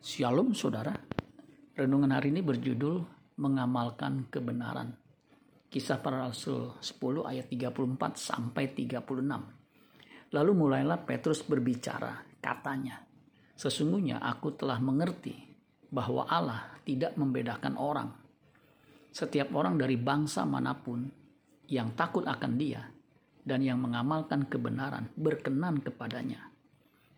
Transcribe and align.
Shalom 0.00 0.56
saudara. 0.56 0.96
Renungan 1.76 2.16
hari 2.16 2.32
ini 2.32 2.40
berjudul 2.40 3.04
mengamalkan 3.36 4.32
kebenaran. 4.32 4.96
Kisah 5.68 6.00
para 6.00 6.24
Rasul 6.24 6.72
10 6.80 7.28
ayat 7.28 7.44
34 7.52 8.16
sampai 8.16 8.72
36. 8.72 8.96
Lalu 10.32 10.52
mulailah 10.56 11.04
Petrus 11.04 11.44
berbicara, 11.44 12.16
katanya, 12.40 13.04
Sesungguhnya 13.52 14.24
aku 14.24 14.56
telah 14.56 14.80
mengerti 14.80 15.36
bahwa 15.92 16.24
Allah 16.24 16.80
tidak 16.80 17.20
membedakan 17.20 17.76
orang. 17.76 18.08
Setiap 19.12 19.52
orang 19.52 19.76
dari 19.76 20.00
bangsa 20.00 20.48
mana 20.48 20.72
pun 20.80 21.04
yang 21.68 21.92
takut 21.92 22.24
akan 22.24 22.56
dia 22.56 22.88
dan 23.44 23.60
yang 23.60 23.76
mengamalkan 23.76 24.48
kebenaran 24.48 25.12
berkenan 25.12 25.76
kepadanya. 25.84 26.48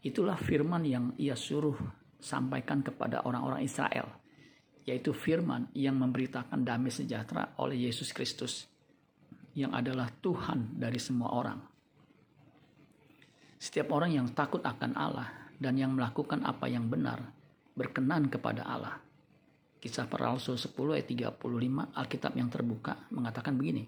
Itulah 0.00 0.40
firman 0.40 0.88
yang 0.88 1.12
ia 1.20 1.36
suruh 1.36 2.00
sampaikan 2.20 2.84
kepada 2.84 3.24
orang-orang 3.24 3.64
Israel, 3.64 4.08
yaitu 4.84 5.12
firman 5.12 5.68
yang 5.76 5.96
memberitakan 5.96 6.64
damai 6.64 6.92
sejahtera 6.92 7.56
oleh 7.60 7.88
Yesus 7.88 8.14
Kristus, 8.14 8.68
yang 9.56 9.74
adalah 9.74 10.08
Tuhan 10.22 10.78
dari 10.78 11.00
semua 11.00 11.34
orang. 11.34 11.60
Setiap 13.60 13.92
orang 13.92 14.16
yang 14.16 14.26
takut 14.32 14.64
akan 14.64 14.96
Allah 14.96 15.28
dan 15.60 15.76
yang 15.76 15.92
melakukan 15.92 16.40
apa 16.48 16.64
yang 16.64 16.88
benar, 16.88 17.20
berkenan 17.76 18.32
kepada 18.32 18.64
Allah. 18.64 18.96
Kisah 19.80 20.08
para 20.08 20.32
Rasul 20.32 20.60
10 20.60 20.76
ayat 20.96 21.08
35 21.08 21.96
Alkitab 21.96 22.32
yang 22.36 22.48
terbuka 22.52 23.08
mengatakan 23.12 23.56
begini. 23.56 23.84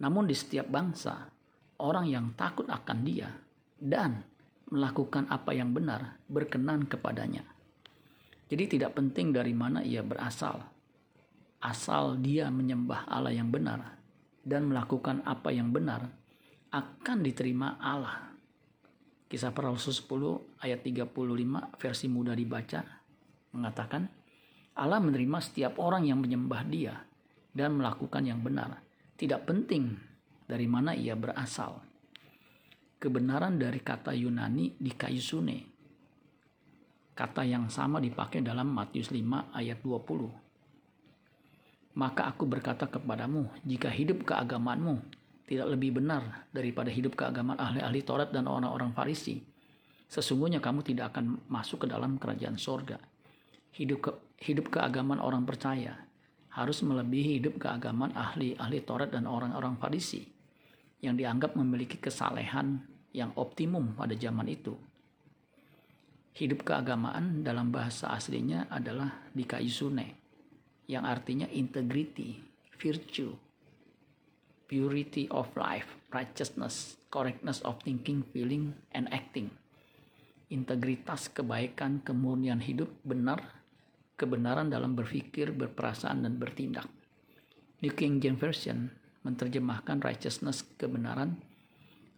Namun 0.00 0.28
di 0.28 0.36
setiap 0.36 0.68
bangsa, 0.68 1.28
orang 1.80 2.08
yang 2.08 2.26
takut 2.36 2.68
akan 2.68 2.98
dia 3.00 3.32
dan 3.76 4.35
melakukan 4.70 5.30
apa 5.30 5.54
yang 5.54 5.70
benar, 5.70 6.18
berkenan 6.26 6.86
kepadanya. 6.90 7.46
Jadi 8.46 8.78
tidak 8.78 8.98
penting 8.98 9.34
dari 9.34 9.54
mana 9.54 9.82
ia 9.82 10.02
berasal. 10.02 10.62
Asal 11.62 12.18
dia 12.22 12.50
menyembah 12.50 13.06
Allah 13.10 13.34
yang 13.34 13.50
benar 13.50 13.98
dan 14.46 14.70
melakukan 14.70 15.22
apa 15.26 15.50
yang 15.50 15.74
benar, 15.74 16.06
akan 16.70 17.18
diterima 17.26 17.78
Allah. 17.82 18.30
Kisah 19.26 19.50
para 19.50 19.74
Rasul 19.74 19.90
10 19.90 20.62
ayat 20.62 20.86
35 20.86 21.10
versi 21.82 22.06
mudah 22.06 22.38
dibaca 22.38 22.86
mengatakan, 23.50 24.06
Allah 24.78 25.02
menerima 25.02 25.38
setiap 25.42 25.82
orang 25.82 26.06
yang 26.06 26.22
menyembah 26.22 26.62
dia 26.70 26.94
dan 27.50 27.74
melakukan 27.74 28.22
yang 28.22 28.38
benar. 28.38 28.78
Tidak 29.18 29.42
penting 29.48 29.96
dari 30.46 30.68
mana 30.70 30.94
ia 30.94 31.18
berasal 31.18 31.95
kebenaran 32.96 33.60
dari 33.60 33.84
kata 33.84 34.16
Yunani 34.16 34.80
di 34.80 34.92
kayu 34.96 35.20
sune. 35.20 35.58
Kata 37.16 37.48
yang 37.48 37.72
sama 37.72 38.00
dipakai 38.00 38.44
dalam 38.44 38.72
Matius 38.72 39.08
5 39.08 39.56
ayat 39.56 39.80
20. 39.80 41.96
Maka 41.96 42.28
aku 42.28 42.44
berkata 42.44 42.92
kepadamu, 42.92 43.48
jika 43.64 43.88
hidup 43.88 44.28
keagamaanmu 44.28 45.00
tidak 45.48 45.72
lebih 45.72 45.96
benar 45.96 46.44
daripada 46.52 46.92
hidup 46.92 47.16
keagamaan 47.16 47.56
ahli-ahli 47.56 48.04
Taurat 48.04 48.28
dan 48.28 48.44
orang-orang 48.44 48.92
Farisi, 48.92 49.40
sesungguhnya 50.12 50.60
kamu 50.60 50.84
tidak 50.84 51.16
akan 51.16 51.40
masuk 51.48 51.84
ke 51.84 51.86
dalam 51.88 52.20
kerajaan 52.20 52.60
sorga. 52.60 53.00
Hidup, 53.72 53.98
ke, 54.04 54.12
hidup 54.44 54.68
keagamaan 54.68 55.24
orang 55.24 55.48
percaya 55.48 55.96
harus 56.52 56.84
melebihi 56.84 57.40
hidup 57.40 57.60
keagamaan 57.60 58.12
ahli-ahli 58.12 58.84
Taurat 58.84 59.08
dan 59.08 59.24
orang-orang 59.24 59.80
Farisi 59.80 60.35
yang 61.00 61.16
dianggap 61.16 61.56
memiliki 61.56 62.00
kesalehan 62.00 62.80
yang 63.12 63.32
optimum 63.36 63.96
pada 63.96 64.12
zaman 64.16 64.48
itu. 64.48 64.76
Hidup 66.36 66.68
keagamaan 66.68 67.40
dalam 67.40 67.72
bahasa 67.72 68.12
aslinya 68.12 68.68
adalah 68.68 69.24
dikaisune, 69.32 70.12
yang 70.84 71.08
artinya 71.08 71.48
integrity, 71.48 72.36
virtue, 72.76 73.32
purity 74.68 75.24
of 75.32 75.48
life, 75.56 75.88
righteousness, 76.12 77.00
correctness 77.08 77.64
of 77.64 77.80
thinking, 77.80 78.20
feeling, 78.36 78.76
and 78.92 79.08
acting. 79.08 79.48
Integritas, 80.52 81.32
kebaikan, 81.32 82.04
kemurnian 82.04 82.60
hidup 82.60 82.92
benar, 83.02 83.42
kebenaran 84.20 84.68
dalam 84.68 84.92
berpikir, 84.92 85.56
berperasaan, 85.56 86.22
dan 86.22 86.36
bertindak. 86.36 86.86
New 87.80 87.96
King 87.96 88.20
James 88.20 88.38
Version 88.38 88.92
menerjemahkan 89.26 89.98
righteousness, 89.98 90.62
kebenaran, 90.78 91.42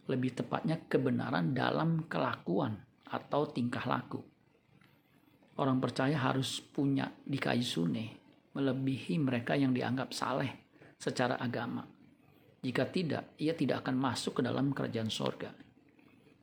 lebih 0.05 0.37
tepatnya 0.37 0.77
kebenaran 0.85 1.57
dalam 1.57 2.05
kelakuan 2.05 2.77
atau 3.09 3.49
tingkah 3.49 3.85
laku. 3.89 4.21
Orang 5.57 5.81
percaya 5.81 6.15
harus 6.15 6.61
punya 6.61 7.09
di 7.19 7.35
kayu 7.41 7.65
sune, 7.65 8.05
melebihi 8.53 9.17
mereka 9.19 9.57
yang 9.57 9.73
dianggap 9.73 10.13
saleh 10.13 10.69
secara 10.95 11.35
agama. 11.41 11.83
Jika 12.59 12.87
tidak, 12.87 13.35
ia 13.39 13.51
tidak 13.57 13.83
akan 13.83 13.95
masuk 13.99 14.39
ke 14.39 14.41
dalam 14.45 14.71
kerajaan 14.71 15.11
sorga. 15.11 15.51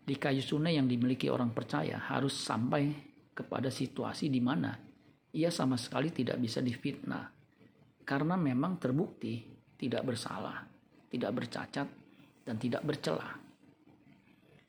Di 0.06 0.14
kayu 0.20 0.44
sune 0.44 0.74
yang 0.74 0.84
dimiliki 0.84 1.32
orang 1.32 1.54
percaya 1.56 1.96
harus 2.12 2.36
sampai 2.36 2.92
kepada 3.36 3.68
situasi 3.68 4.32
di 4.32 4.40
mana 4.40 4.72
ia 5.36 5.52
sama 5.52 5.76
sekali 5.76 6.08
tidak 6.08 6.40
bisa 6.40 6.64
difitnah. 6.64 7.28
Karena 8.06 8.38
memang 8.40 8.80
terbukti 8.80 9.55
tidak 9.76 10.02
bersalah, 10.08 10.64
tidak 11.12 11.32
bercacat, 11.36 11.88
dan 12.44 12.56
tidak 12.56 12.82
bercelah. 12.84 13.36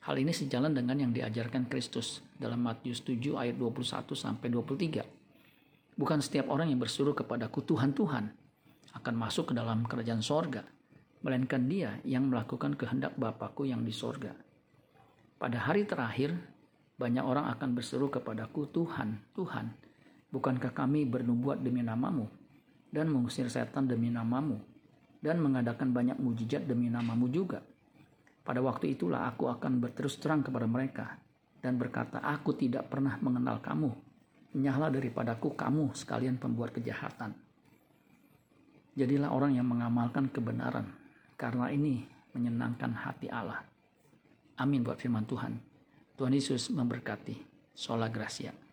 Hal 0.08 0.16
ini 0.16 0.32
sejalan 0.32 0.72
dengan 0.72 0.96
yang 0.96 1.12
diajarkan 1.12 1.68
Kristus 1.68 2.24
dalam 2.36 2.64
Matius 2.64 3.04
7 3.04 3.36
ayat 3.36 3.56
21 3.60 4.08
sampai 4.16 4.48
23. 4.48 5.98
Bukan 5.98 6.18
setiap 6.22 6.48
orang 6.48 6.72
yang 6.72 6.80
bersuruh 6.80 7.12
kepadaku 7.12 7.60
Tuhan 7.66 7.92
Tuhan 7.92 8.24
akan 8.96 9.14
masuk 9.18 9.52
ke 9.52 9.54
dalam 9.54 9.84
kerajaan 9.84 10.24
sorga, 10.24 10.64
melainkan 11.20 11.66
dia 11.68 11.98
yang 12.08 12.30
melakukan 12.30 12.78
kehendak 12.78 13.18
Bapakku 13.18 13.68
yang 13.68 13.84
di 13.84 13.92
sorga. 13.92 14.32
Pada 15.36 15.58
hari 15.60 15.84
terakhir, 15.84 16.34
banyak 16.98 17.22
orang 17.22 17.50
akan 17.52 17.76
berseru 17.76 18.08
kepadaku 18.10 18.70
Tuhan, 18.72 19.22
Tuhan, 19.36 19.66
bukankah 20.32 20.72
kami 20.72 21.04
bernubuat 21.06 21.60
demi 21.60 21.84
namamu 21.84 22.26
dan 22.90 23.12
mengusir 23.12 23.46
setan 23.52 23.84
demi 23.84 24.08
namamu 24.08 24.58
dan 25.18 25.42
mengadakan 25.42 25.90
banyak 25.94 26.18
mujizat 26.18 26.66
demi 26.66 26.90
namamu 26.90 27.30
juga?' 27.30 27.62
Pada 28.48 28.64
waktu 28.64 28.96
itulah 28.96 29.28
aku 29.28 29.52
akan 29.52 29.76
berterus 29.76 30.16
terang 30.16 30.40
kepada 30.40 30.64
mereka 30.64 31.20
dan 31.60 31.76
berkata, 31.76 32.24
Aku 32.24 32.56
tidak 32.56 32.88
pernah 32.88 33.20
mengenal 33.20 33.60
kamu. 33.60 33.92
Nyahlah 34.56 34.88
daripadaku 34.88 35.52
kamu 35.52 35.92
sekalian 35.92 36.40
pembuat 36.40 36.72
kejahatan. 36.72 37.36
Jadilah 38.96 39.36
orang 39.36 39.52
yang 39.52 39.68
mengamalkan 39.68 40.32
kebenaran, 40.32 40.88
karena 41.36 41.68
ini 41.68 42.08
menyenangkan 42.32 42.96
hati 42.96 43.28
Allah. 43.28 43.60
Amin 44.56 44.80
buat 44.80 44.96
firman 44.96 45.28
Tuhan. 45.28 45.60
Tuhan 46.16 46.32
Yesus 46.32 46.72
memberkati. 46.72 47.46
Sola 47.76 48.10
Gracia. 48.10 48.67